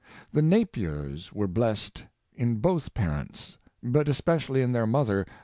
The 0.31 0.41
Napiers 0.41 1.31
were 1.31 1.47
blessed 1.47 2.07
in 2.33 2.55
both 2.55 2.95
parents, 2.95 3.59
but 3.83 4.09
es 4.09 4.19
pecially 4.21 4.63
in 4.63 4.71
their 4.71 4.87
mother. 4.87 5.27